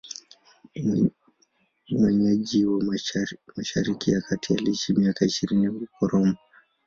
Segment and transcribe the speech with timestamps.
[1.89, 2.79] Mwenyeji wa
[3.55, 6.37] Mashariki ya Kati, aliishi miaka ishirini huko Roma.